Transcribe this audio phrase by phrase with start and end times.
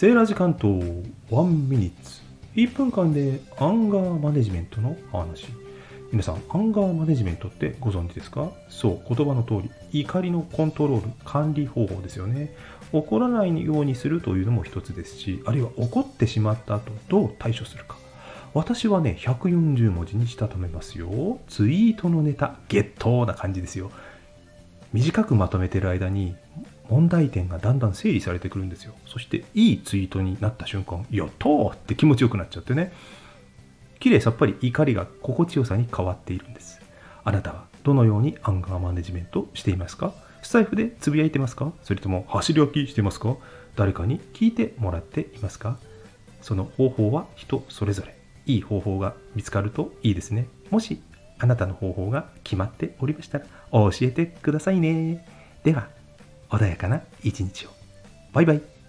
[0.00, 2.22] セーラー時間と1ミニッツ。
[2.54, 5.48] 1分間でアンガーマネジメントの話。
[6.10, 8.50] 皆さんアンガーマネジメントってご存知ですか？
[8.70, 12.56] そう言葉の通り怒りのコントロール管理方法ですよね。
[12.92, 17.98] 怒らないようにするというのも一つですしあるいは怒ってしまった後どう対処するか。
[18.54, 21.38] 私はね140文字にしたためますよ。
[21.46, 23.90] ツイートのネタゲットな感じですよ。
[24.94, 26.36] 短くまとめてる間に
[26.90, 28.94] 問題点がだんだん整理されてくるんですよ。
[29.06, 32.92] そしていいツイートになった瞬間やったーって気持ちよくなっちゃってね。
[34.00, 36.80] 綺麗さっぱり怒りが心地よさに変わっているんです。
[37.22, 40.12] あなたはどのようにアンガーマネジメントしていますか？
[40.42, 41.72] スタイフでつぶやいてますか？
[41.82, 43.36] それとも走り分きしてますか？
[43.76, 45.78] 誰かに聞いてもらっていますか？
[46.42, 48.16] その方法は人それぞれ。
[48.46, 50.48] いい方法が見つかるといいですね。
[50.70, 51.00] もし
[51.38, 55.26] あなたの方法が決まっておりましたら教えてくださいね。
[55.62, 55.88] では
[56.50, 57.70] 穏やかな一日を。
[58.32, 58.79] バイバイ。